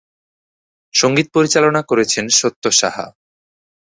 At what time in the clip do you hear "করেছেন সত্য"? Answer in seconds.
1.81-2.63